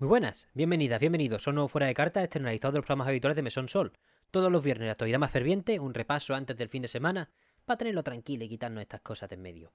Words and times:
Muy 0.00 0.06
buenas, 0.06 0.46
bienvenidas, 0.54 1.00
bienvenidos 1.00 1.44
un 1.48 1.56
nuevo 1.56 1.66
Fuera 1.66 1.88
de 1.88 1.94
Carta 1.94 2.22
externalizado 2.22 2.70
de 2.70 2.78
los 2.78 2.86
programas 2.86 3.08
habituales 3.08 3.34
de 3.34 3.42
Mesón 3.42 3.66
Sol. 3.66 3.92
Todos 4.30 4.52
los 4.52 4.62
viernes 4.62 4.86
la 4.86 4.92
actualidad 4.92 5.18
más 5.18 5.32
ferviente, 5.32 5.80
un 5.80 5.92
repaso 5.92 6.36
antes 6.36 6.56
del 6.56 6.68
fin 6.68 6.82
de 6.82 6.86
semana, 6.86 7.30
para 7.64 7.78
tenerlo 7.78 8.04
tranquilo 8.04 8.44
y 8.44 8.48
quitarnos 8.48 8.80
estas 8.80 9.00
cosas 9.00 9.28
de 9.28 9.34
en 9.34 9.42
medio. 9.42 9.72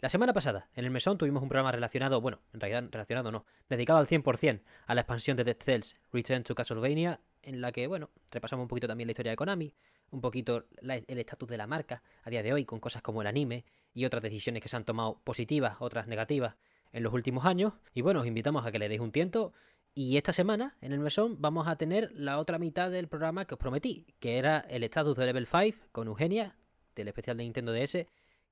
La 0.00 0.10
semana 0.10 0.34
pasada, 0.34 0.68
en 0.74 0.84
el 0.84 0.90
Mesón 0.90 1.16
tuvimos 1.16 1.42
un 1.42 1.48
programa 1.48 1.72
relacionado, 1.72 2.20
bueno, 2.20 2.42
en 2.52 2.60
realidad 2.60 2.90
relacionado 2.92 3.32
no, 3.32 3.46
dedicado 3.66 3.98
al 3.98 4.06
100% 4.06 4.60
a 4.84 4.94
la 4.94 5.00
expansión 5.00 5.34
de 5.38 5.44
Dead 5.44 5.56
Cells 5.58 5.96
Return 6.12 6.42
to 6.42 6.54
Castlevania, 6.54 7.22
en 7.40 7.62
la 7.62 7.72
que, 7.72 7.86
bueno, 7.86 8.10
repasamos 8.32 8.64
un 8.64 8.68
poquito 8.68 8.86
también 8.86 9.06
la 9.06 9.12
historia 9.12 9.32
de 9.32 9.36
Konami, 9.36 9.72
un 10.10 10.20
poquito 10.20 10.66
el 10.82 11.18
estatus 11.18 11.48
de 11.48 11.56
la 11.56 11.66
marca 11.66 12.02
a 12.22 12.28
día 12.28 12.42
de 12.42 12.52
hoy, 12.52 12.66
con 12.66 12.80
cosas 12.80 13.00
como 13.00 13.22
el 13.22 13.26
anime 13.28 13.64
y 13.94 14.04
otras 14.04 14.22
decisiones 14.22 14.62
que 14.62 14.68
se 14.68 14.76
han 14.76 14.84
tomado 14.84 15.22
positivas, 15.24 15.76
otras 15.80 16.06
negativas 16.06 16.56
en 16.94 17.02
los 17.02 17.12
últimos 17.12 17.44
años. 17.44 17.74
Y 17.92 18.00
bueno, 18.00 18.20
os 18.20 18.26
invitamos 18.26 18.64
a 18.64 18.72
que 18.72 18.78
le 18.78 18.88
deis 18.88 19.00
un 19.00 19.12
tiento. 19.12 19.52
Y 19.94 20.16
esta 20.16 20.32
semana, 20.32 20.76
en 20.80 20.92
el 20.92 21.00
mesón, 21.00 21.36
vamos 21.40 21.68
a 21.68 21.76
tener 21.76 22.10
la 22.14 22.38
otra 22.38 22.58
mitad 22.58 22.90
del 22.90 23.08
programa 23.08 23.44
que 23.44 23.54
os 23.54 23.60
prometí, 23.60 24.06
que 24.20 24.38
era 24.38 24.60
el 24.60 24.82
estatus 24.82 25.16
de 25.16 25.26
Level 25.26 25.46
5 25.46 25.88
con 25.92 26.08
Eugenia, 26.08 26.56
del 26.94 27.08
especial 27.08 27.36
de 27.36 27.44
Nintendo 27.44 27.72
DS, 27.72 28.06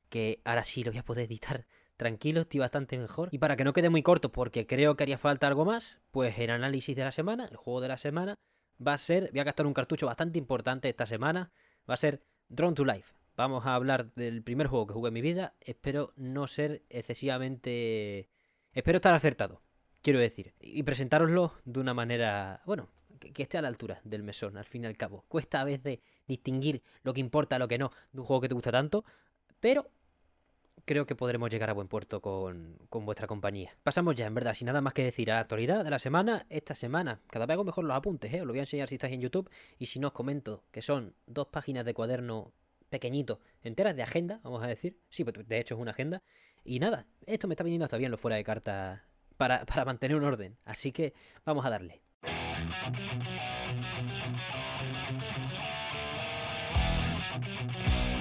que 0.08 0.40
ahora 0.44 0.64
sí 0.64 0.84
lo 0.84 0.90
voy 0.90 0.98
a 0.98 1.04
poder 1.04 1.26
editar 1.26 1.66
tranquilo, 1.96 2.42
estoy 2.42 2.60
bastante 2.60 2.98
mejor. 2.98 3.28
Y 3.32 3.38
para 3.38 3.56
que 3.56 3.64
no 3.64 3.72
quede 3.72 3.90
muy 3.90 4.02
corto, 4.02 4.30
porque 4.30 4.66
creo 4.66 4.96
que 4.96 5.04
haría 5.04 5.18
falta 5.18 5.46
algo 5.46 5.64
más, 5.64 6.00
pues 6.10 6.38
el 6.38 6.50
análisis 6.50 6.94
de 6.96 7.04
la 7.04 7.12
semana, 7.12 7.46
el 7.46 7.56
juego 7.56 7.80
de 7.80 7.88
la 7.88 7.98
semana, 7.98 8.38
va 8.84 8.94
a 8.94 8.98
ser, 8.98 9.30
voy 9.30 9.40
a 9.40 9.44
gastar 9.44 9.66
un 9.66 9.74
cartucho 9.74 10.06
bastante 10.06 10.38
importante 10.38 10.88
esta 10.88 11.06
semana, 11.06 11.52
va 11.88 11.94
a 11.94 11.96
ser 11.96 12.22
Drone 12.48 12.74
to 12.74 12.84
Life. 12.84 13.14
Vamos 13.36 13.64
a 13.66 13.74
hablar 13.74 14.12
del 14.12 14.42
primer 14.42 14.66
juego 14.66 14.86
que 14.86 14.94
jugué 14.94 15.08
en 15.08 15.14
mi 15.14 15.22
vida, 15.22 15.54
espero 15.60 16.12
no 16.16 16.46
ser 16.46 16.82
excesivamente... 16.90 18.28
Espero 18.74 18.96
estar 18.96 19.14
acertado, 19.14 19.62
quiero 20.02 20.18
decir, 20.18 20.54
y 20.60 20.82
presentároslo 20.82 21.54
de 21.64 21.80
una 21.80 21.94
manera, 21.94 22.62
bueno, 22.64 22.88
que, 23.18 23.42
esté 23.42 23.58
a 23.58 23.62
la 23.62 23.68
altura 23.68 24.00
del 24.04 24.22
mesón, 24.22 24.56
al 24.56 24.64
fin 24.64 24.84
y 24.84 24.86
al 24.86 24.96
cabo. 24.96 25.24
Cuesta 25.28 25.60
a 25.60 25.64
veces 25.64 26.00
distinguir 26.26 26.82
lo 27.02 27.12
que 27.12 27.20
importa, 27.20 27.58
lo 27.58 27.68
que 27.68 27.78
no, 27.78 27.90
de 28.12 28.20
un 28.20 28.26
juego 28.26 28.40
que 28.40 28.48
te 28.48 28.54
gusta 28.54 28.72
tanto, 28.72 29.04
pero 29.60 29.90
creo 30.84 31.06
que 31.06 31.14
podremos 31.14 31.50
llegar 31.50 31.70
a 31.70 31.74
buen 31.74 31.88
puerto 31.88 32.20
con, 32.20 32.78
vuestra 32.90 33.26
compañía. 33.26 33.76
Pasamos 33.82 34.16
ya, 34.16 34.26
en 34.26 34.34
verdad, 34.34 34.54
sin 34.54 34.66
nada 34.66 34.80
más 34.80 34.92
que 34.92 35.04
decir 35.04 35.30
a 35.30 35.34
la 35.34 35.40
actualidad 35.40 35.84
de 35.84 35.90
la 35.90 35.98
semana. 35.98 36.46
Esta 36.50 36.74
semana, 36.74 37.20
cada 37.28 37.46
vez 37.46 37.54
hago 37.54 37.64
mejor 37.64 37.84
los 37.84 37.96
apuntes, 37.96 38.32
¿eh? 38.32 38.40
os 38.40 38.46
lo 38.46 38.52
voy 38.52 38.60
a 38.60 38.62
enseñar 38.62 38.88
si 38.88 38.96
estáis 38.96 39.14
en 39.14 39.20
YouTube. 39.20 39.50
Y 39.78 39.86
si 39.86 40.00
no, 40.00 40.08
os 40.08 40.14
comento 40.14 40.64
que 40.70 40.82
son 40.82 41.14
dos 41.26 41.48
páginas 41.48 41.84
de 41.84 41.94
cuaderno 41.94 42.52
pequeñito, 42.92 43.40
enteras 43.62 43.96
de 43.96 44.02
agenda, 44.02 44.40
vamos 44.44 44.62
a 44.62 44.66
decir. 44.66 45.00
Sí, 45.08 45.24
pues 45.24 45.48
de 45.48 45.58
hecho 45.58 45.74
es 45.74 45.80
una 45.80 45.92
agenda. 45.92 46.22
Y 46.62 46.78
nada, 46.78 47.06
esto 47.26 47.48
me 47.48 47.54
está 47.54 47.64
viniendo 47.64 47.86
hasta 47.86 47.96
bien 47.96 48.10
lo 48.10 48.18
fuera 48.18 48.36
de 48.36 48.44
carta 48.44 49.08
para, 49.38 49.64
para 49.64 49.86
mantener 49.86 50.16
un 50.16 50.24
orden. 50.24 50.58
Así 50.64 50.92
que 50.92 51.14
vamos 51.44 51.64
a 51.64 51.70
darle. 51.70 52.02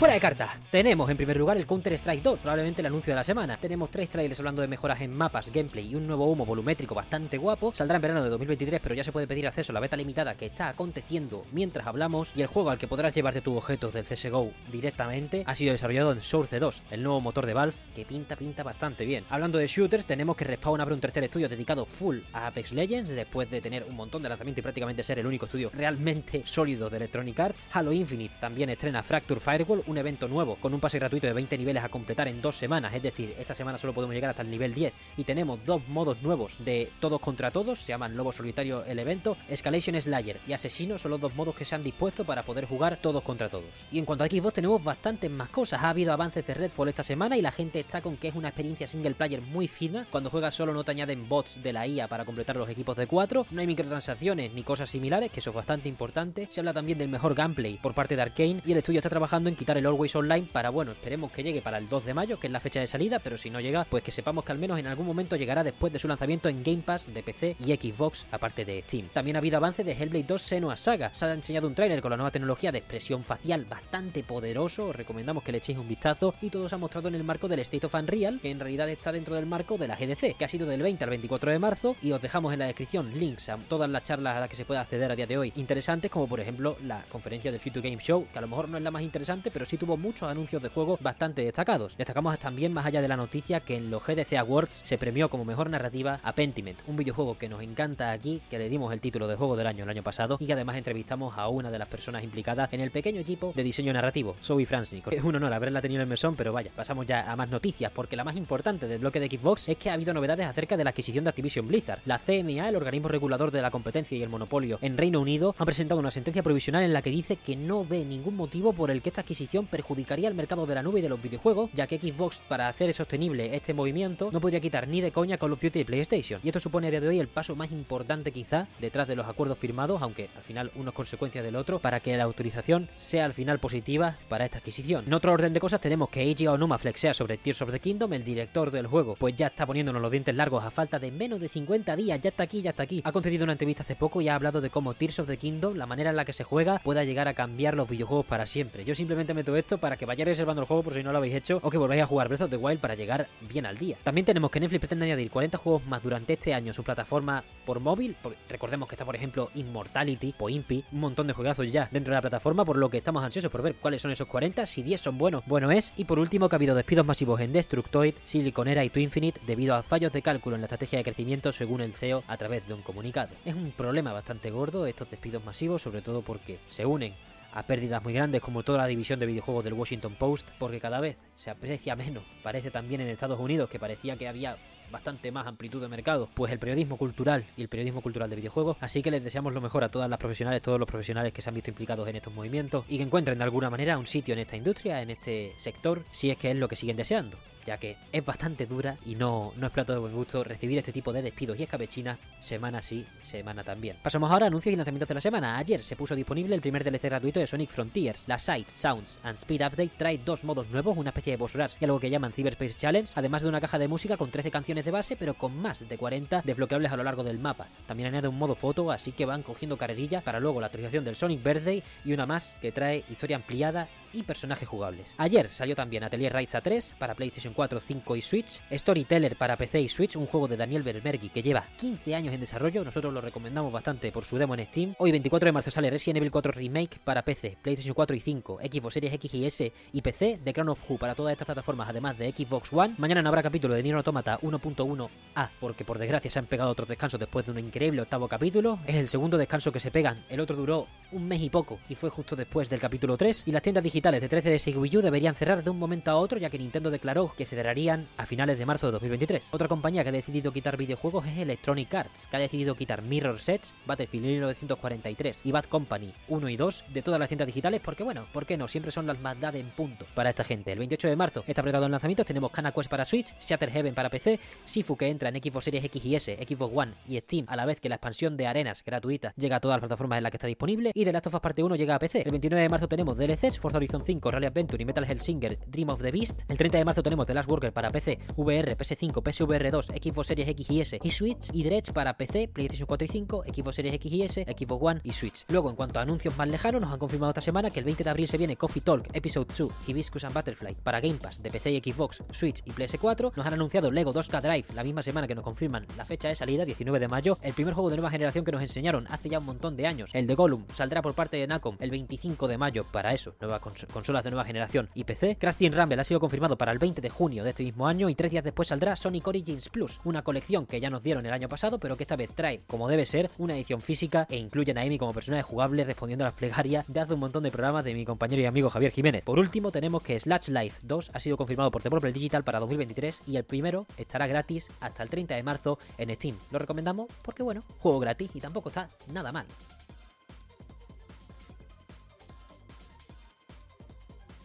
Fuera 0.02 0.16
de 0.16 0.20
carta, 0.20 0.58
tenemos 0.72 1.08
en 1.12 1.16
primer 1.16 1.38
lugar 1.38 1.58
el 1.58 1.68
Counter-Strike 1.68 2.24
2, 2.24 2.40
probablemente 2.40 2.82
el 2.82 2.88
anuncio 2.88 3.14
de 3.14 3.18
la 3.18 3.24
semana. 3.24 3.58
Tenemos 3.58 3.92
tres 3.92 4.10
trailers 4.10 4.40
hablando 4.40 4.64
de 4.64 4.68
mejoras 4.68 5.00
en 5.02 5.16
mapas, 5.16 5.54
gameplay 5.54 5.92
y 5.92 5.94
un 5.94 6.08
nuevo 6.08 6.26
humo 6.26 6.44
volumétrico 6.44 6.96
bastante 6.96 7.38
guapo. 7.38 7.72
Saldrá 7.76 7.98
en 7.98 8.02
verano 8.02 8.24
de 8.24 8.32
2023, 8.32 8.82
pero 8.82 8.96
ya 8.96 9.04
se 9.04 9.12
puede 9.12 9.28
pedir 9.28 9.46
acceso 9.46 9.72
a 9.72 9.76
la 9.76 9.80
beta 9.80 9.96
limitada 9.96 10.34
que 10.34 10.48
está 10.48 10.70
aconteciendo 10.70 11.44
mientras 11.52 11.86
hablamos. 11.86 12.34
Y 12.36 12.42
el 12.42 12.48
juego 12.48 12.72
al 12.72 12.80
que 12.80 12.88
podrás 12.88 13.14
llevarte 13.14 13.42
tus 13.42 13.56
objetos 13.56 13.94
del 13.94 14.06
CSGO 14.06 14.50
directamente 14.72 15.44
ha 15.46 15.54
sido 15.54 15.72
desarrollado 15.72 16.14
en 16.14 16.24
Source 16.24 16.58
2, 16.58 16.82
el 16.90 17.04
nuevo 17.04 17.22
motor 17.22 17.46
de 17.46 17.54
Valve, 17.54 17.76
que 17.94 18.04
pinta, 18.04 18.36
pinta 18.36 18.64
bastante 18.64 19.06
bien. 19.06 19.24
Hablando 19.30 19.60
de 19.60 19.68
shooters, 19.68 20.08
tenemos 20.08 20.36
que 20.36 20.46
Respawn 20.46 20.82
abre 20.82 20.96
un 20.96 21.00
tercer 21.00 21.26
estudio 21.26 21.48
dedicado 21.48 21.86
full 21.86 22.22
a 22.34 22.48
Apex 22.48 22.72
Legends, 22.72 23.12
después 23.12 23.52
de 23.52 23.62
tener 23.62 23.84
un 23.84 23.96
montón 23.96 24.24
de 24.24 24.30
lanzamiento 24.30 24.62
y 24.62 24.64
prácticamente 24.64 25.04
ser 25.04 25.20
el 25.20 25.28
único 25.28 25.46
estudio 25.46 25.70
realmente 25.72 26.42
sólido 26.44 26.90
de 26.90 26.98
Electronic 26.98 27.40
Arts. 27.40 27.68
Halo 27.72 27.94
Infinite 27.94 28.34
también 28.40 28.72
estrena 28.72 29.04
Fracture 29.04 29.40
Firewall, 29.40 29.84
un 29.92 29.98
evento 29.98 30.28
nuevo 30.28 30.56
con 30.56 30.74
un 30.74 30.80
pase 30.80 31.00
gratuito 31.00 31.28
de 31.28 31.34
20 31.34 31.58
niveles 31.58 31.84
a 31.84 31.90
completar 31.90 32.28
en 32.28 32.42
dos 32.42 32.56
semanas, 32.56 32.94
es 32.94 33.04
decir, 33.04 33.36
esta 33.38 33.54
semana 33.54 33.78
solo 33.78 33.94
podemos 33.94 34.14
llegar 34.14 34.32
hasta 34.32 34.42
el 34.42 34.50
nivel 34.50 34.74
10 34.74 34.94
y 35.18 35.24
tenemos 35.24 35.60
dos 35.66 35.88
modos 35.88 36.22
nuevos 36.22 36.56
de 36.60 36.90
todos 37.00 37.20
contra 37.20 37.52
todos, 37.52 37.80
se 37.80 37.88
llaman 37.88 38.16
Lobo 38.16 38.32
Solitario 38.32 38.84
el 38.86 39.00
evento, 39.00 39.38
Escalation 39.50 40.00
Slayer 40.00 40.40
y 40.48 40.54
Asesino. 40.54 40.98
Son 40.98 41.12
los 41.12 41.22
dos 41.22 41.36
modos 41.36 41.56
que 41.56 41.66
se 41.66 41.76
han 41.76 41.84
dispuesto 41.84 42.26
para 42.26 42.44
poder 42.44 42.66
jugar 42.66 42.98
todos 43.02 43.24
contra 43.24 43.50
todos. 43.50 43.86
Y 43.92 44.00
en 44.00 44.06
cuanto 44.06 44.24
a 44.24 44.28
Xbox 44.28 44.54
tenemos 44.54 44.84
bastantes 44.84 45.30
más 45.30 45.50
cosas, 45.50 45.82
ha 45.84 45.90
habido 45.90 46.14
avances 46.14 46.46
de 46.46 46.54
Redfall 46.54 46.90
esta 46.90 47.04
semana 47.04 47.38
y 47.38 47.42
la 47.42 47.52
gente 47.52 47.80
está 47.80 48.02
con 48.02 48.18
que 48.18 48.30
es 48.30 48.36
una 48.36 48.50
experiencia 48.50 48.88
single 48.88 49.16
player 49.16 49.42
muy 49.42 49.68
fina, 49.68 50.08
cuando 50.10 50.30
juegas 50.30 50.56
solo 50.56 50.74
no 50.74 50.84
te 50.84 50.92
añaden 50.92 51.28
bots 51.28 51.62
de 51.62 51.74
la 51.74 51.88
IA 51.88 52.08
para 52.08 52.26
completar 52.26 52.56
los 52.56 52.70
equipos 52.70 52.96
de 52.96 53.08
4, 53.08 53.48
no 53.52 53.62
hay 53.62 53.68
microtransacciones 53.68 54.54
ni 54.54 54.64
cosas 54.64 54.90
similares, 54.90 55.32
que 55.32 55.40
eso 55.40 55.50
es 55.50 55.56
bastante 55.56 55.90
importante, 55.90 56.48
se 56.50 56.62
habla 56.62 56.74
también 56.74 56.98
del 56.98 57.10
mejor 57.10 57.36
gameplay 57.36 57.78
por 57.78 57.94
parte 57.94 58.16
de 58.16 58.22
Arkane 58.22 58.62
y 58.66 58.72
el 58.72 58.78
estudio 58.78 59.00
está 59.00 59.10
trabajando 59.10 59.50
en 59.50 59.56
quitar 59.56 59.78
el 59.78 59.81
Always 59.86 60.16
Online 60.16 60.48
para, 60.52 60.70
bueno, 60.70 60.92
esperemos 60.92 61.32
que 61.32 61.44
llegue 61.44 61.62
para 61.62 61.78
el 61.78 61.90
2 61.90 62.06
de 62.06 62.14
mayo, 62.14 62.40
que 62.40 62.48
es 62.48 62.54
la 62.54 62.60
fecha 62.60 62.80
de 62.80 62.88
salida, 62.88 63.20
pero 63.20 63.38
si 63.38 63.50
no 63.50 63.60
llega, 63.60 63.86
pues 63.86 64.04
que 64.04 64.12
sepamos 64.12 64.44
que 64.44 64.52
al 64.52 64.58
menos 64.58 64.80
en 64.80 64.88
algún 64.88 65.06
momento 65.06 65.36
llegará 65.36 65.64
después 65.64 65.92
de 65.94 66.00
su 66.00 66.08
lanzamiento 66.08 66.50
en 66.50 66.64
Game 66.64 66.84
Pass 66.84 67.14
de 67.14 67.24
PC 67.24 67.56
y 67.66 67.74
Xbox, 67.74 68.26
aparte 68.32 68.66
de 68.66 68.82
Steam. 68.84 69.08
También 69.14 69.36
ha 69.36 69.40
habido 69.40 69.58
avance 69.58 69.84
de 69.84 69.94
Hellblade 69.94 70.26
2 70.26 70.42
Senua 70.42 70.78
Saga. 70.78 71.14
Se 71.14 71.26
ha 71.26 71.34
enseñado 71.34 71.68
un 71.68 71.76
tráiler 71.76 72.02
con 72.02 72.12
la 72.12 72.18
nueva 72.18 72.32
tecnología 72.32 72.72
de 72.72 72.80
expresión 72.80 73.24
facial 73.24 73.66
bastante 73.66 74.24
poderoso, 74.24 74.88
os 74.88 74.96
recomendamos 74.96 75.44
que 75.44 75.52
le 75.52 75.60
echéis 75.60 75.78
un 75.78 75.88
vistazo 75.88 76.34
y 76.42 76.50
todo 76.50 76.68
se 76.68 76.76
ha 76.76 76.78
mostrado 76.78 77.08
en 77.08 77.16
el 77.16 77.24
marco 77.24 77.48
del 77.48 77.60
State 77.60 77.86
of 77.86 77.94
Unreal, 77.94 78.40
que 78.42 78.52
en 78.52 78.60
realidad 78.60 78.90
está 78.90 79.12
dentro 79.12 79.36
del 79.36 79.46
marco 79.46 79.78
de 79.78 79.88
la 79.88 79.96
GDC, 79.96 80.38
que 80.38 80.46
ha 80.46 80.50
sido 80.50 80.68
del 80.68 80.82
20 80.82 81.04
al 81.04 81.10
24 81.10 81.52
de 81.52 81.60
marzo 81.60 81.96
y 82.02 82.12
os 82.12 82.22
dejamos 82.22 82.54
en 82.54 82.60
la 82.60 82.66
descripción 82.66 83.12
links 83.18 83.50
a 83.50 83.58
todas 83.58 83.90
las 83.90 84.04
charlas 84.04 84.38
a 84.38 84.40
las 84.42 84.50
que 84.50 84.56
se 84.56 84.66
puede 84.66 84.80
acceder 84.80 85.12
a 85.12 85.16
día 85.16 85.28
de 85.28 85.38
hoy 85.38 85.54
interesantes, 85.56 86.12
como 86.12 86.28
por 86.28 86.40
ejemplo 86.40 86.78
la 86.84 87.04
conferencia 87.10 87.52
del 87.52 87.60
Future 87.60 87.90
Game 87.90 88.02
Show, 88.02 88.28
que 88.32 88.40
a 88.40 88.42
lo 88.42 88.48
mejor 88.48 88.70
no 88.70 88.78
es 88.78 88.84
la 88.84 88.92
más 88.92 89.02
interesante, 89.02 89.52
pero 89.52 89.66
sí 89.72 89.78
tuvo 89.78 89.96
muchos 89.96 90.30
anuncios 90.30 90.62
de 90.62 90.68
juego 90.68 91.00
bastante 91.00 91.46
destacados. 91.46 91.96
Destacamos 91.96 92.38
también, 92.40 92.74
más 92.74 92.86
allá 92.86 93.02
de 93.02 93.08
la 93.08 93.16
noticia, 93.16 93.62
que 93.62 93.78
en 93.78 93.90
los 93.90 94.06
GDC 94.06 94.34
Awards 94.34 94.82
se 94.84 94.98
premió 94.98 95.30
como 95.30 95.46
mejor 95.46 95.70
narrativa 95.70 96.20
a 96.24 96.34
Pentiment, 96.34 96.78
un 96.88 96.98
videojuego 96.98 97.38
que 97.38 97.48
nos 97.48 97.64
encanta 97.64 98.12
aquí, 98.12 98.42
que 98.50 98.58
le 98.58 98.68
dimos 98.68 98.92
el 98.92 99.00
título 99.00 99.30
de 99.30 99.38
juego 99.38 99.56
del 99.56 99.68
año 99.68 99.86
el 99.86 99.90
año 99.90 100.04
pasado 100.04 100.36
y 100.42 100.46
que 100.46 100.52
además 100.52 100.76
entrevistamos 100.76 101.38
a 101.38 101.48
una 101.48 101.72
de 101.72 101.80
las 101.80 101.88
personas 101.88 102.22
implicadas 102.22 102.74
en 102.74 102.82
el 102.82 102.92
pequeño 102.92 103.22
equipo 103.22 103.54
de 103.56 103.64
diseño 103.64 103.94
narrativo, 103.94 104.36
Zoe 104.44 104.66
Fransnick. 104.66 105.08
Es 105.08 105.24
un 105.24 105.38
honor 105.38 105.54
haberla 105.54 105.82
tenido 105.82 106.02
en 106.02 106.08
el 106.08 106.10
mesón, 106.10 106.36
pero 106.36 106.52
vaya, 106.52 106.72
pasamos 106.76 107.08
ya 107.08 107.32
a 107.32 107.38
más 107.38 107.48
noticias, 107.48 107.94
porque 107.94 108.18
la 108.18 108.26
más 108.26 108.36
importante 108.36 108.90
del 108.90 109.00
bloque 109.00 109.22
de 109.22 109.30
Xbox 109.30 109.70
es 109.70 109.78
que 109.78 109.90
ha 109.90 109.94
habido 109.94 110.14
novedades 110.14 110.48
acerca 110.48 110.76
de 110.76 110.84
la 110.84 110.90
adquisición 110.90 111.24
de 111.24 111.30
Activision 111.30 111.66
Blizzard. 111.66 112.02
La 112.04 112.20
CMA, 112.20 112.68
el 112.68 112.76
organismo 112.76 113.08
regulador 113.08 113.52
de 113.52 113.62
la 113.62 113.72
competencia 113.72 114.18
y 114.18 114.22
el 114.22 114.28
monopolio 114.28 114.80
en 114.82 114.98
Reino 114.98 115.22
Unido, 115.22 115.56
ha 115.58 115.64
presentado 115.64 116.02
una 116.02 116.12
sentencia 116.12 116.44
provisional 116.44 116.84
en 116.84 116.92
la 116.92 117.02
que 117.02 117.10
dice 117.10 117.38
que 117.38 117.56
no 117.56 117.86
ve 117.86 118.04
ningún 118.04 118.36
motivo 118.36 118.74
por 118.74 118.92
el 118.92 119.02
que 119.02 119.08
esta 119.08 119.22
adquisición 119.22 119.51
perjudicaría 119.60 120.28
el 120.28 120.34
mercado 120.34 120.66
de 120.66 120.76
la 120.76 120.84
nube 120.84 121.00
y 121.00 121.02
de 121.02 121.10
los 121.10 121.22
videojuegos, 121.22 121.70
ya 121.74 121.88
que 121.88 122.00
Xbox, 122.00 122.42
para 122.48 122.68
hacer 122.68 122.94
sostenible 122.94 123.56
este 123.56 123.74
movimiento, 123.74 124.30
no 124.32 124.42
podría 124.42 124.60
quitar 124.60 124.88
ni 124.88 125.02
de 125.02 125.12
coña 125.12 125.38
Call 125.38 125.52
of 125.54 125.62
Duty 125.62 125.80
y 125.80 125.84
PlayStation. 125.84 126.40
Y 126.44 126.48
esto 126.48 126.60
supone 126.60 126.88
a 126.88 126.92
día 126.92 127.02
de 127.02 127.08
hoy 127.10 127.20
el 127.20 127.28
paso 127.28 127.56
más 127.56 127.72
importante 127.72 128.32
quizá 128.32 128.68
detrás 128.80 129.08
de 129.08 129.16
los 129.16 129.28
acuerdos 129.28 129.60
firmados, 129.60 130.02
aunque 130.02 130.30
al 130.36 130.44
final 130.44 130.72
uno 130.76 130.90
es 130.90 130.96
consecuencia 130.96 131.44
del 131.44 131.56
otro, 131.56 131.80
para 131.80 132.00
que 132.00 132.16
la 132.16 132.24
autorización 132.24 132.90
sea 132.96 133.26
al 133.26 133.34
final 133.34 133.60
positiva 133.60 134.18
para 134.30 134.46
esta 134.46 134.60
adquisición. 134.60 135.06
En 135.06 135.14
otro 135.14 135.34
orden 135.34 135.54
de 135.54 135.60
cosas 135.60 135.82
tenemos 135.82 136.10
que 136.10 136.22
Eiji 136.22 136.46
Aonuma 136.46 136.78
flexea 136.78 137.14
sobre 137.14 137.38
Tears 137.38 137.62
of 137.62 137.72
the 137.72 137.80
Kingdom, 137.80 138.14
el 138.14 138.24
director 138.24 138.72
del 138.72 138.88
juego, 138.88 139.16
pues 139.16 139.36
ya 139.36 139.48
está 139.48 139.66
poniéndonos 139.66 140.02
los 140.02 140.12
dientes 140.12 140.36
largos 140.36 140.64
a 140.64 140.72
falta 140.72 141.00
de 141.00 141.12
menos 141.12 141.40
de 141.40 141.50
50 141.50 141.96
días, 141.96 142.22
ya 142.22 142.30
está 142.30 142.44
aquí, 142.44 142.62
ya 142.62 142.72
está 142.72 142.84
aquí. 142.84 143.02
Ha 143.04 143.12
concedido 143.12 143.44
una 143.44 143.54
entrevista 143.54 143.84
hace 143.84 143.96
poco 143.96 144.22
y 144.22 144.30
ha 144.30 144.36
hablado 144.36 144.62
de 144.62 144.70
cómo 144.70 144.94
Tears 144.94 145.20
of 145.20 145.28
the 145.28 145.38
Kingdom, 145.38 145.76
la 145.76 145.86
manera 145.86 146.10
en 146.10 146.16
la 146.16 146.26
que 146.26 146.34
se 146.34 146.44
juega, 146.44 146.80
pueda 146.80 147.04
llegar 147.04 147.28
a 147.28 147.34
cambiar 147.34 147.76
los 147.76 147.90
videojuegos 147.90 148.26
para 148.26 148.46
siempre. 148.46 148.86
Yo 148.86 148.96
simplemente 148.96 149.34
meto 149.42 149.56
esto 149.56 149.80
para 149.80 149.98
que 149.98 150.06
vayáis 150.06 150.28
reservando 150.28 150.62
el 150.62 150.68
juego 150.68 150.84
por 150.84 150.94
si 150.94 151.02
no 151.02 151.12
lo 151.12 151.18
habéis 151.18 151.34
hecho 151.34 151.60
o 151.64 151.72
que 151.72 151.78
volváis 151.80 152.04
a 152.04 152.06
jugar 152.06 152.28
Breath 152.28 152.42
of 152.42 152.52
the 152.52 152.58
Wild 152.58 152.80
para 152.80 152.94
llegar 152.94 153.28
bien 153.50 153.66
al 153.66 153.76
día. 153.76 153.98
También 154.04 154.24
tenemos 154.24 154.52
que 154.52 154.60
Netflix 154.60 154.82
pretende 154.82 155.06
añadir 155.06 155.32
40 155.32 155.58
juegos 155.58 155.84
más 155.88 156.04
durante 156.04 156.34
este 156.34 156.54
año 156.54 156.70
a 156.70 156.74
su 156.76 156.84
plataforma 156.84 157.44
por 157.66 157.80
móvil. 157.80 158.16
recordemos 158.48 158.88
que 158.88 158.94
está, 158.94 159.04
por 159.04 159.16
ejemplo, 159.16 159.50
Immortality 159.56 160.36
o 160.38 160.48
Impi, 160.48 160.86
un 160.92 161.00
montón 161.00 161.26
de 161.26 161.34
juegazos 161.34 161.72
ya 161.72 161.90
dentro 161.92 162.12
de 162.12 162.18
la 162.18 162.22
plataforma, 162.22 162.64
por 162.64 162.78
lo 162.78 162.90
que 162.90 162.98
estamos 162.98 163.24
ansiosos 163.24 163.52
por 163.52 163.64
ver 163.64 163.76
cuáles 163.78 164.04
son 164.04 164.12
esos 164.12 164.28
40, 164.28 164.68
si 164.68 164.84
10 164.84 165.02
son 165.02 165.18
buenos, 165.18 165.44
bueno 165.48 165.72
es. 165.72 165.92
Y 165.98 166.06
por 166.06 166.20
último, 166.20 166.48
que 166.48 166.56
ha 166.56 166.58
habido 166.58 166.76
despidos 166.76 167.06
masivos 167.06 167.42
en 167.42 167.52
Destructoid, 167.52 168.14
Siliconera 168.22 168.86
y 168.86 168.92
Twinfinite 168.92 169.42
debido 169.48 169.74
a 169.74 169.82
fallos 169.82 170.14
de 170.14 170.22
cálculo 170.22 170.56
en 170.56 170.62
la 170.62 170.66
estrategia 170.66 171.00
de 171.00 171.04
crecimiento 171.04 171.52
según 171.52 171.82
el 171.82 171.94
CEO 171.94 172.24
a 172.28 172.38
través 172.38 172.68
de 172.68 172.76
un 172.76 172.84
comunicado. 172.84 173.34
Es 173.44 173.56
un 173.56 173.72
problema 173.72 174.14
bastante 174.14 174.52
gordo 174.52 174.86
estos 174.86 175.10
despidos 175.10 175.44
masivos, 175.44 175.82
sobre 175.82 176.04
todo 176.04 176.22
porque 176.22 176.60
se 176.68 176.86
unen 176.86 177.16
a 177.54 177.64
pérdidas 177.64 178.04
muy 178.04 178.14
grandes 178.14 178.42
como 178.42 178.64
toda 178.64 178.80
la 178.80 178.88
división 178.88 179.20
de 179.20 179.26
videojuegos 179.26 179.64
del 179.64 179.74
Washington 179.74 180.16
Post, 180.18 180.50
porque 180.60 180.80
cada 180.80 181.00
vez 181.00 181.18
se 181.36 181.50
aprecia 181.50 181.96
menos. 181.96 182.24
Parece 182.44 182.72
también 182.72 183.02
en 183.02 183.08
Estados 183.08 183.40
Unidos 183.40 183.70
que 183.70 183.80
parecía 183.80 184.18
que 184.18 184.28
había 184.28 184.58
bastante 184.92 185.32
más 185.32 185.48
amplitud 185.48 185.82
de 185.82 185.88
mercado, 185.88 186.30
pues 186.34 186.52
el 186.52 186.60
periodismo 186.60 186.98
cultural 186.98 187.46
y 187.58 187.62
el 187.62 187.70
periodismo 187.70 188.02
cultural 188.02 188.30
de 188.30 188.36
videojuegos. 188.36 188.78
Así 188.82 189.02
que 189.02 189.10
les 189.10 189.24
deseamos 189.24 189.54
lo 189.54 189.62
mejor 189.62 189.84
a 189.84 189.90
todas 189.90 190.10
las 190.10 190.20
profesionales, 190.20 190.62
todos 190.62 190.80
los 190.80 190.88
profesionales 190.88 191.34
que 191.34 191.42
se 191.42 191.50
han 191.50 191.56
visto 191.56 191.72
implicados 191.72 192.08
en 192.08 192.18
estos 192.18 192.34
movimientos 192.34 192.86
y 192.88 192.98
que 192.98 193.04
encuentren 193.04 193.38
de 193.38 193.44
alguna 193.44 193.70
manera 193.70 193.98
un 193.98 194.06
sitio 194.06 194.34
en 194.34 194.40
esta 194.40 194.58
industria, 194.58 195.02
en 195.02 195.10
este 195.10 195.54
sector, 195.58 196.04
si 196.12 196.30
es 196.30 196.38
que 196.38 196.52
es 196.52 196.58
lo 196.58 196.68
que 196.68 196.76
siguen 196.76 196.98
deseando. 196.98 197.38
Ya 197.66 197.78
que 197.78 197.98
es 198.12 198.26
bastante 198.26 198.66
dura 198.66 198.98
y 199.06 199.16
no, 199.16 199.54
no 199.56 199.68
es 199.68 199.74
plato 199.74 199.94
de 199.94 200.00
buen 200.00 200.14
gusto 200.14 200.44
recibir 200.44 200.78
este 200.78 200.92
tipo 200.92 201.14
de 201.14 201.22
despidos 201.22 201.60
y 201.60 201.64
escabechinas 201.64 202.18
semana 202.40 202.82
sí, 202.82 203.06
semana 203.22 203.64
también. 203.64 203.98
Pasamos 204.02 204.32
ahora 204.32 204.46
a 204.46 204.48
anuncios 204.48 204.74
y 204.74 204.76
lanzamientos 204.76 205.08
de 205.08 205.16
la 205.16 205.22
semana. 205.22 205.58
Ayer 205.58 205.84
se 205.84 205.96
puso 205.96 206.16
disponible 206.16 206.56
el 206.56 206.62
primer 206.62 206.84
DLC 206.84 207.04
gratuito 207.04 207.40
de 207.40 207.48
Sonic 207.48 207.70
Frontiers. 207.70 208.28
La 208.28 208.40
Sight, 208.40 208.70
Sounds 208.74 209.20
and 209.24 209.38
Speed 209.38 209.66
Update 209.66 209.92
trae 209.98 210.18
dos 210.18 210.44
modos 210.44 210.70
nuevos, 210.70 210.98
una 210.98 211.10
especie 211.10 211.34
de 211.34 211.38
boss 211.38 211.54
rush 211.54 211.76
y 211.80 211.86
algo 211.86 212.00
que 212.00 212.10
llaman 212.10 212.34
Cyberspace 212.34 212.76
Challenge, 212.76 213.12
además 213.16 213.44
de 213.44 213.50
una 213.50 213.62
caja 213.62 213.80
de 213.80 213.88
música 213.88 214.18
con 214.18 214.32
13 214.32 214.52
canciones 214.52 214.86
de 214.86 214.92
base, 214.92 215.16
pero 215.16 215.34
con 215.36 215.56
más 215.58 215.88
de 215.88 215.98
40 215.98 216.42
desbloqueables 216.44 216.92
a 216.92 216.98
lo 216.98 217.04
largo 217.04 217.24
del 217.24 217.40
mapa. 217.40 217.68
También 217.88 218.10
añade 218.10 218.28
un 218.28 218.38
modo 218.38 218.56
foto, 218.56 218.92
así 218.92 219.12
que 219.12 219.26
van 219.26 219.44
cogiendo 219.44 219.78
carrerilla 219.78 220.22
para 220.22 220.40
luego 220.40 220.60
la 220.60 220.68
actualización 220.68 221.06
del 221.06 221.16
Sonic 221.16 221.44
Birthday 221.44 221.84
y 222.06 222.14
una 222.14 222.26
más 222.26 222.58
que 222.62 222.72
trae 222.72 223.04
historia 223.10 223.36
ampliada 223.36 223.88
y 224.14 224.24
personajes 224.24 224.68
jugables. 224.68 225.16
Ayer 225.18 225.50
salió 225.50 225.76
también 225.76 226.04
Atelier 226.04 226.34
Rise 226.34 226.58
A3 226.58 226.96
para 226.98 227.16
PlayStation 227.16 227.54
4, 227.54 227.80
5 227.80 228.16
y 228.16 228.22
Switch, 228.22 228.62
Storyteller 228.72 229.38
para 229.38 229.58
PC 229.58 229.82
y 229.82 229.90
Switch, 229.90 230.16
un 230.16 230.26
juego 230.26 230.48
de 230.48 230.58
Daniel 230.58 230.84
Bermergui 230.84 231.30
que 231.30 231.42
lleva 231.42 231.66
15 231.78 232.16
años 232.16 232.34
en 232.34 232.40
desarrollo, 232.40 232.84
nosotros 232.84 233.14
lo 233.14 233.22
recomendamos 233.22 233.72
bastante 233.72 234.12
por 234.12 234.26
su 234.26 234.38
demo 234.38 234.56
en 234.56 234.66
Steam. 234.66 234.96
Hoy 234.98 235.12
24 235.12 235.48
de 235.48 235.52
marzo 235.52 235.72
sale 235.72 235.90
Resident 235.90 236.18
Evil 236.18 236.32
4 236.32 236.52
Remake 236.52 237.00
para 237.04 237.24
PC, 237.24 237.58
PlayStation 237.62 237.94
4 237.94 238.16
y 238.16 238.20
5, 238.20 238.60
Xbox 238.62 238.94
Series 238.94 239.14
X 239.14 239.34
y 239.34 239.46
S 239.46 239.74
y 239.94 240.02
PC, 240.02 240.40
The 240.44 240.54
Crown 240.54 240.70
of 240.70 240.90
Who 240.90 240.98
para 240.98 241.16
todas 241.16 241.32
estas 241.32 241.46
plataformas 241.46 241.90
además 241.90 242.18
de 242.18 242.32
Xbox 242.32 242.74
One. 242.74 242.96
Mañana 242.98 243.22
no 243.22 243.30
habrá 243.30 243.44
capítulo 243.44 243.76
de 243.76 243.84
Nier 243.84 243.96
Automata 243.96 244.40
1.1a 244.42 245.50
porque 245.60 245.86
por 245.86 246.00
desgracia 246.00 246.30
se 246.30 246.40
han 246.40 246.48
pegado 246.48 246.72
otros 246.72 246.90
descansos 246.90 247.20
después 247.20 247.46
de 247.46 247.54
un 247.54 247.60
increíble 247.60 248.02
octavo 248.02 248.28
capítulo. 248.28 248.80
Es 248.86 248.96
el 248.96 249.08
segundo 249.08 249.38
descanso 249.38 249.72
que 249.72 249.80
se 249.80 249.92
pegan, 249.92 250.26
el 250.30 250.40
otro 250.40 250.56
duró 250.56 250.88
un 251.12 251.28
mes 251.28 251.42
y 251.42 251.50
poco 251.50 251.80
y 251.88 251.96
fue 251.96 252.10
justo 252.10 252.36
después 252.36 252.70
del 252.70 252.80
capítulo 252.80 253.18
3 253.18 253.44
y 253.46 253.52
las 253.52 253.62
tiendas 253.62 253.84
digitales 253.84 254.01
de 254.02 254.28
13DS 254.28 254.74
y 254.74 254.76
Wii 254.76 255.04
deberían 255.04 255.36
cerrar 255.36 255.64
de 255.64 255.70
un 255.70 255.78
momento 255.78 256.10
a 256.10 256.16
otro 256.16 256.40
ya 256.40 256.50
que 256.50 256.58
Nintendo 256.58 256.90
declaró 256.90 257.34
que 257.38 257.46
se 257.46 257.56
cerrarían 257.56 258.08
a 258.18 258.26
finales 258.26 258.58
de 258.58 258.66
marzo 258.66 258.88
de 258.88 258.94
2023. 258.94 259.50
Otra 259.52 259.68
compañía 259.68 260.02
que 260.02 260.10
ha 260.10 260.12
decidido 260.12 260.52
quitar 260.52 260.76
videojuegos 260.76 261.28
es 261.28 261.38
Electronic 261.38 261.94
Arts, 261.94 262.28
que 262.28 262.36
ha 262.36 262.40
decidido 262.40 262.74
quitar 262.74 263.04
Mirror 263.04 263.40
Sets, 263.40 263.76
Battlefield 263.86 264.26
1943 264.26 265.42
y 265.44 265.52
Bad 265.52 265.66
Company 265.66 266.14
1 266.30 266.50
y 266.50 266.58
2 266.58 266.84
de 266.92 267.02
todas 267.04 267.20
las 267.20 267.30
tiendas 267.30 267.46
digitales 267.46 267.80
porque 267.86 268.02
bueno, 268.02 268.26
¿por 268.34 268.48
qué 268.48 268.58
no? 268.58 268.68
Siempre 268.68 268.92
son 268.92 269.06
las 269.06 269.20
más 269.20 269.40
dadas 269.40 269.62
en 269.62 269.70
punto 269.70 270.08
para 270.16 270.32
esta 270.32 270.44
gente. 270.44 270.72
El 270.72 270.80
28 270.80 271.08
de 271.08 271.16
marzo 271.16 271.44
está 271.46 271.62
apretado 271.62 271.86
en 271.86 271.92
lanzamientos, 271.92 272.26
tenemos 272.26 272.50
Kana 272.50 272.72
Quest 272.72 272.90
para 272.90 273.06
Switch, 273.06 273.36
Shatter 273.40 273.70
Heaven 273.70 273.94
para 273.94 274.10
PC, 274.10 274.40
Sifu 274.66 274.98
que 274.98 275.10
entra 275.10 275.30
en 275.30 275.36
Xbox 275.36 275.66
Series 275.66 275.84
X 275.84 276.04
y 276.04 276.16
S, 276.16 276.40
Xbox 276.48 276.76
One 276.76 276.94
y 277.08 277.20
Steam 277.20 277.46
a 277.50 277.56
la 277.56 277.68
vez 277.68 277.80
que 277.80 277.88
la 277.88 277.96
expansión 277.96 278.36
de 278.36 278.48
arenas 278.48 278.84
gratuita 278.84 279.34
llega 279.38 279.58
a 279.58 279.60
todas 279.60 279.76
las 279.76 279.82
plataformas 279.82 280.18
en 280.18 280.24
las 280.24 280.32
que 280.32 280.38
está 280.38 280.48
disponible 280.48 280.92
y 280.96 281.06
The 281.06 281.14
Last 281.14 281.28
of 281.28 281.36
Us 281.36 281.42
Parte 281.42 281.62
1 281.62 281.76
llega 281.76 281.96
a 281.96 282.00
PC. 282.00 282.24
El 282.24 282.32
29 282.32 282.64
de 282.64 282.70
marzo 282.70 282.88
tenemos 282.88 283.16
DLCs, 283.16 283.60
Forza 283.60 283.78
Horizon 283.78 283.91
5, 284.00 284.32
Rally 284.32 284.46
Adventure 284.46 284.82
y 284.82 284.86
Metal 284.86 285.04
Hellsinger 285.04 285.60
Dream 285.68 285.90
of 285.90 286.02
the 286.02 286.12
Beast. 286.12 286.44
El 286.48 286.58
30 286.58 286.78
de 286.78 286.86
marzo 286.86 287.04
tenemos 287.04 287.26
The 287.26 287.34
Last 287.34 287.50
Worker 287.50 287.74
para 287.74 287.90
PC, 287.90 288.20
VR, 288.38 288.78
PS5, 288.78 289.22
PSVR 289.22 289.72
2, 289.72 289.88
Xbox 289.88 290.28
Series 290.28 290.48
X 290.48 290.70
y 290.70 290.82
S 290.82 291.00
y 291.04 291.12
Switch 291.12 291.50
y 291.52 291.64
Dredge 291.64 291.92
para 291.92 292.16
PC, 292.16 292.48
PlayStation 292.48 292.88
4 292.88 293.06
y 293.06 293.08
5, 293.10 293.44
Xbox 293.54 293.76
Series 293.76 293.96
X 293.96 294.12
y 294.12 294.22
S, 294.22 294.46
Xbox 294.46 294.82
One 294.82 295.02
y 295.04 295.12
Switch. 295.12 295.46
Luego, 295.50 295.70
en 295.70 295.76
cuanto 295.76 296.00
a 296.00 296.04
anuncios 296.04 296.38
más 296.38 296.48
lejanos, 296.48 296.80
nos 296.80 296.94
han 296.94 297.00
confirmado 297.00 297.32
esta 297.32 297.42
semana 297.42 297.70
que 297.70 297.80
el 297.80 297.86
20 297.86 298.04
de 298.04 298.10
abril 298.10 298.28
se 298.28 298.38
viene 298.38 298.56
Coffee 298.56 298.82
Talk 298.82 299.10
Episode 299.14 299.48
2, 299.58 299.72
Hibiscus 299.88 300.24
and 300.24 300.34
Butterfly 300.34 300.76
para 300.84 301.02
Game 301.02 301.16
Pass 301.16 301.42
de 301.42 301.50
PC 301.50 301.72
y 301.72 301.80
Xbox, 301.80 302.24
Switch 302.32 302.62
y 302.66 302.72
PS4. 302.72 303.34
Nos 303.36 303.46
han 303.46 303.54
anunciado 303.54 303.92
Lego 303.92 304.14
2K 304.14 304.42
Drive 304.42 304.68
la 304.74 304.84
misma 304.84 305.02
semana 305.02 305.28
que 305.28 305.36
nos 305.36 305.44
confirman 305.44 305.86
la 305.98 306.06
fecha 306.06 306.28
de 306.28 306.36
salida, 306.36 306.64
19 306.64 307.00
de 307.00 307.08
mayo. 307.08 307.38
El 307.42 307.54
primer 307.54 307.74
juego 307.74 307.90
de 307.90 307.98
nueva 307.98 308.12
generación 308.12 308.46
que 308.46 308.52
nos 308.52 308.62
enseñaron 308.62 309.08
hace 309.10 309.30
ya 309.30 309.40
un 309.40 309.46
montón 309.46 309.76
de 309.76 309.88
años, 309.88 310.12
el 310.14 310.28
de 310.28 310.36
Gollum, 310.36 310.66
saldrá 310.74 311.02
por 311.02 311.14
parte 311.14 311.38
de 311.38 311.48
Nacom 311.48 311.76
el 311.80 311.90
25 311.90 312.48
de 312.48 312.58
mayo 312.58 312.86
para 312.92 313.14
eso, 313.14 313.36
nuevas 313.40 313.60
cons 313.62 313.81
consolas 313.92 314.24
de 314.24 314.32
nueva 314.32 314.46
generación 314.46 314.90
y 314.94 315.04
PC. 315.04 315.38
Crash 315.40 315.56
Team 315.56 315.74
Rumble 315.74 316.02
ha 316.02 316.04
sido 316.04 316.20
confirmado 316.20 316.58
para 316.58 316.72
el 316.72 316.80
20 316.80 317.02
de 317.02 317.10
junio 317.10 317.44
de 317.44 317.50
este 317.52 317.64
mismo 317.64 317.88
año 317.88 318.10
y 318.10 318.16
tres 318.16 318.32
días 318.32 318.44
después 318.44 318.68
saldrá 318.68 318.96
Sonic 318.96 319.28
Origins 319.28 319.70
Plus, 319.70 320.00
una 320.04 320.22
colección 320.24 320.66
que 320.66 320.80
ya 320.80 320.90
nos 320.90 321.04
dieron 321.04 321.26
el 321.26 321.34
año 321.34 321.50
pasado, 321.50 321.80
pero 321.80 321.98
que 321.98 322.04
esta 322.04 322.16
vez 322.16 322.30
trae, 322.34 322.62
como 322.68 322.88
debe 322.88 323.06
ser, 323.06 323.30
una 323.38 323.56
edición 323.56 323.82
física 323.82 324.28
e 324.30 324.38
incluye 324.38 324.74
a 324.76 324.82
Amy 324.82 324.98
como 324.98 325.14
personaje 325.14 325.44
jugable 325.44 325.84
respondiendo 325.84 326.26
a 326.26 326.30
las 326.30 326.38
plegarias 326.38 326.86
de 326.88 327.00
hace 327.00 327.14
un 327.14 327.20
montón 327.20 327.44
de 327.44 327.52
programas 327.52 327.84
de 327.84 327.94
mi 327.94 328.06
compañero 328.06 328.42
y 328.42 328.46
amigo 328.46 328.70
Javier 328.70 328.92
Jiménez. 328.92 329.24
Por 329.24 329.40
último, 329.40 329.72
tenemos 329.72 330.02
que 330.02 330.20
Slash 330.20 330.50
Life 330.50 330.80
2 330.84 331.12
ha 331.14 331.20
sido 331.20 331.38
confirmado 331.38 331.72
por 331.72 331.84
Devolver 331.84 332.14
Digital 332.14 332.44
para 332.44 332.60
2023 332.60 333.24
y 333.28 333.36
el 333.38 333.44
primero 333.44 333.86
estará 333.98 334.28
gratis 334.28 334.70
hasta 334.80 335.04
el 335.04 335.10
30 335.10 335.36
de 335.36 335.44
marzo 335.44 335.80
en 335.98 336.14
Steam. 336.16 336.38
Lo 336.52 336.60
recomendamos 336.60 337.08
porque, 337.22 337.44
bueno, 337.44 337.64
juego 337.80 338.00
gratis 338.00 338.32
y 338.34 338.40
tampoco 338.40 338.70
está 338.70 338.90
nada 339.08 339.32
mal. 339.32 339.46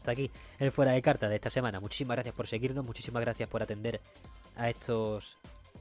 Hasta 0.06 0.12
aquí 0.12 0.30
el 0.60 0.70
fuera 0.70 0.92
de 0.92 1.02
carta 1.02 1.28
de 1.28 1.34
esta 1.34 1.50
semana. 1.50 1.80
Muchísimas 1.80 2.14
gracias 2.14 2.32
por 2.32 2.46
seguirnos, 2.46 2.84
muchísimas 2.84 3.20
gracias 3.22 3.48
por 3.48 3.60
atender 3.60 4.00
a 4.54 4.70
estos 4.70 5.36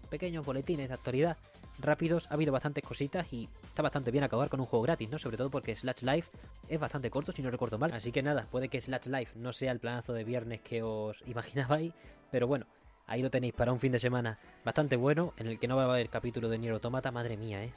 pequeños 0.10 0.44
boletines 0.44 0.88
de 0.88 0.96
actualidad 0.96 1.38
rápidos. 1.78 2.26
Ha 2.32 2.34
habido 2.34 2.52
bastantes 2.52 2.84
cositas 2.84 3.32
y 3.32 3.48
está 3.64 3.84
bastante 3.84 4.10
bien 4.10 4.24
acabar 4.24 4.50
con 4.50 4.60
un 4.60 4.66
juego 4.66 4.82
gratis, 4.82 5.12
¿no? 5.12 5.20
Sobre 5.20 5.38
todo 5.38 5.52
porque 5.52 5.76
Slash 5.76 6.02
Life 6.02 6.32
es 6.68 6.80
bastante 6.80 7.12
corto, 7.12 7.34
si 7.34 7.44
no 7.44 7.52
recuerdo 7.52 7.78
mal. 7.78 7.94
Así 7.94 8.12
que 8.12 8.24
nada, 8.24 8.48
puede 8.50 8.68
que 8.68 8.82
Slash 8.82 9.10
Life 9.10 9.38
no 9.38 9.54
sea 9.54 9.72
el 9.72 9.80
planazo 9.80 10.12
de 10.14 10.24
viernes 10.24 10.62
que 10.62 10.82
os 10.82 11.22
imaginabais, 11.28 11.94
pero 12.32 12.48
bueno. 12.48 12.66
Ahí 13.06 13.22
lo 13.22 13.30
tenéis 13.30 13.54
para 13.54 13.72
un 13.72 13.80
fin 13.80 13.92
de 13.92 14.00
semana 14.00 14.40
bastante 14.64 14.96
bueno, 14.96 15.36
en 15.38 15.46
el 15.46 15.60
que 15.60 15.68
no 15.68 15.76
va 15.76 15.84
a 15.84 15.90
haber 15.94 16.10
capítulo 16.10 16.50
de 16.50 16.58
Nier 16.58 16.74
Automata, 16.74 17.12
madre 17.12 17.38
mía, 17.38 17.64
¿eh? 17.64 17.72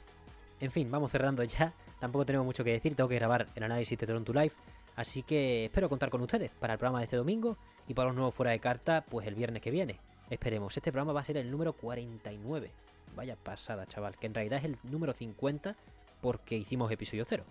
En 0.59 0.71
fin, 0.71 0.89
vamos 0.89 1.11
cerrando 1.11 1.43
ya. 1.43 1.75
Tampoco 1.99 2.25
tenemos 2.25 2.45
mucho 2.45 2.63
que 2.63 2.71
decir, 2.71 2.95
tengo 2.95 3.09
que 3.09 3.15
grabar 3.15 3.47
el 3.55 3.63
análisis 3.63 3.97
de 3.97 4.07
Tron 4.07 4.23
to 4.23 4.33
Life. 4.33 4.57
Así 4.95 5.23
que 5.23 5.65
espero 5.65 5.89
contar 5.89 6.09
con 6.09 6.21
ustedes 6.21 6.51
para 6.59 6.73
el 6.73 6.79
programa 6.79 6.99
de 6.99 7.05
este 7.05 7.17
domingo 7.17 7.57
y 7.87 7.93
para 7.93 8.07
los 8.07 8.15
nuevos 8.15 8.33
fuera 8.33 8.51
de 8.51 8.59
carta, 8.59 9.05
pues 9.09 9.27
el 9.27 9.35
viernes 9.35 9.61
que 9.61 9.71
viene. 9.71 9.99
Esperemos, 10.29 10.75
este 10.75 10.91
programa 10.91 11.13
va 11.13 11.21
a 11.21 11.25
ser 11.25 11.37
el 11.37 11.49
número 11.49 11.73
49. 11.73 12.71
Vaya 13.15 13.35
pasada, 13.35 13.85
chaval, 13.85 14.17
que 14.17 14.27
en 14.27 14.33
realidad 14.33 14.59
es 14.59 14.65
el 14.65 14.77
número 14.83 15.13
50 15.13 15.75
porque 16.21 16.55
hicimos 16.55 16.91
episodio 16.91 17.25
0. 17.27 17.43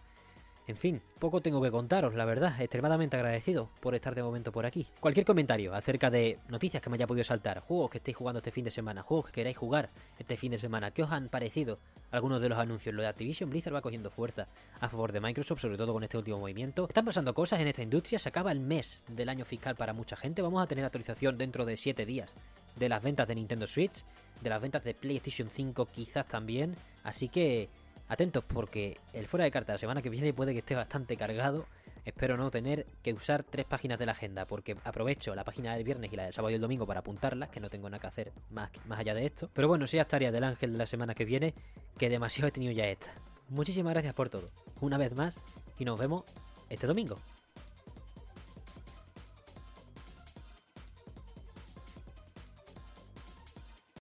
En 0.68 0.76
fin, 0.76 1.00
poco 1.18 1.40
tengo 1.40 1.62
que 1.62 1.70
contaros, 1.70 2.14
la 2.14 2.26
verdad, 2.26 2.60
extremadamente 2.60 3.16
agradecido 3.16 3.70
por 3.80 3.94
estar 3.94 4.14
de 4.14 4.22
momento 4.22 4.52
por 4.52 4.66
aquí. 4.66 4.86
Cualquier 5.00 5.24
comentario 5.24 5.74
acerca 5.74 6.10
de 6.10 6.40
noticias 6.48 6.82
que 6.82 6.90
me 6.90 6.96
haya 6.96 7.06
podido 7.06 7.24
saltar, 7.24 7.60
juegos 7.60 7.88
que 7.90 7.96
estéis 7.96 8.18
jugando 8.18 8.40
este 8.40 8.50
fin 8.50 8.66
de 8.66 8.70
semana, 8.70 9.02
juegos 9.02 9.28
que 9.28 9.32
queráis 9.32 9.56
jugar 9.56 9.88
este 10.18 10.36
fin 10.36 10.50
de 10.50 10.58
semana, 10.58 10.90
¿qué 10.90 11.02
os 11.02 11.10
han 11.10 11.30
parecido 11.30 11.78
algunos 12.10 12.42
de 12.42 12.50
los 12.50 12.58
anuncios? 12.58 12.94
Lo 12.94 13.00
de 13.00 13.08
Activision 13.08 13.48
Blizzard 13.48 13.74
va 13.74 13.80
cogiendo 13.80 14.10
fuerza 14.10 14.46
a 14.78 14.90
favor 14.90 15.10
de 15.10 15.22
Microsoft, 15.22 15.62
sobre 15.62 15.78
todo 15.78 15.94
con 15.94 16.04
este 16.04 16.18
último 16.18 16.38
movimiento. 16.38 16.86
Están 16.86 17.06
pasando 17.06 17.32
cosas 17.32 17.60
en 17.60 17.68
esta 17.68 17.82
industria, 17.82 18.18
se 18.18 18.28
acaba 18.28 18.52
el 18.52 18.60
mes 18.60 19.04
del 19.08 19.30
año 19.30 19.46
fiscal 19.46 19.74
para 19.74 19.94
mucha 19.94 20.16
gente, 20.16 20.42
vamos 20.42 20.62
a 20.62 20.66
tener 20.66 20.84
actualización 20.84 21.38
dentro 21.38 21.64
de 21.64 21.78
7 21.78 22.04
días 22.04 22.34
de 22.76 22.90
las 22.90 23.02
ventas 23.02 23.26
de 23.26 23.36
Nintendo 23.36 23.66
Switch, 23.66 24.04
de 24.42 24.50
las 24.50 24.60
ventas 24.60 24.84
de 24.84 24.92
PlayStation 24.92 25.48
5 25.48 25.86
quizás 25.86 26.28
también, 26.28 26.76
así 27.04 27.30
que 27.30 27.70
atentos 28.08 28.44
porque 28.44 28.98
el 29.12 29.26
fuera 29.26 29.44
de 29.44 29.50
carta 29.50 29.72
la 29.72 29.78
semana 29.78 30.02
que 30.02 30.10
viene 30.10 30.32
puede 30.32 30.52
que 30.52 30.60
esté 30.60 30.74
bastante 30.74 31.16
cargado. 31.16 31.66
Espero 32.04 32.36
no 32.38 32.50
tener 32.50 32.86
que 33.02 33.12
usar 33.12 33.42
tres 33.42 33.66
páginas 33.66 33.98
de 33.98 34.06
la 34.06 34.12
agenda 34.12 34.46
porque 34.46 34.76
aprovecho 34.84 35.34
la 35.34 35.44
página 35.44 35.74
del 35.74 35.84
viernes 35.84 36.10
y 36.12 36.16
la 36.16 36.24
del 36.24 36.32
sábado 36.32 36.50
y 36.50 36.54
el 36.54 36.60
domingo 36.60 36.86
para 36.86 37.00
apuntarlas, 37.00 37.50
que 37.50 37.60
no 37.60 37.68
tengo 37.68 37.90
nada 37.90 38.00
que 38.00 38.06
hacer 38.06 38.32
más, 38.50 38.70
más 38.86 38.98
allá 38.98 39.14
de 39.14 39.26
esto. 39.26 39.50
Pero 39.52 39.68
bueno, 39.68 39.86
sea 39.86 40.02
estaría 40.02 40.32
del 40.32 40.44
ángel 40.44 40.72
de 40.72 40.78
la 40.78 40.86
semana 40.86 41.14
que 41.14 41.26
viene, 41.26 41.54
que 41.98 42.08
demasiado 42.08 42.48
he 42.48 42.52
tenido 42.52 42.72
ya 42.72 42.86
esta. 42.86 43.10
Muchísimas 43.50 43.92
gracias 43.92 44.14
por 44.14 44.30
todo, 44.30 44.50
una 44.80 44.96
vez 44.96 45.14
más, 45.14 45.42
y 45.78 45.84
nos 45.84 45.98
vemos 45.98 46.24
este 46.70 46.86
domingo. 46.86 47.18